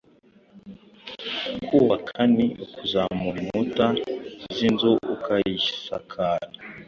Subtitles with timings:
[1.67, 3.87] Kubaka ni ukuzamura inkuta
[4.55, 6.47] z’inzu ukayisakara,